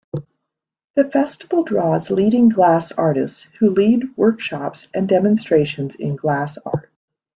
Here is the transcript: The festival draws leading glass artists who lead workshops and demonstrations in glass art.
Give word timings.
The 0.95 1.11
festival 1.11 1.63
draws 1.63 2.09
leading 2.09 2.49
glass 2.49 2.91
artists 2.91 3.43
who 3.59 3.69
lead 3.69 4.17
workshops 4.17 4.87
and 4.95 5.07
demonstrations 5.07 5.93
in 5.93 6.15
glass 6.15 6.57
art. 6.65 6.89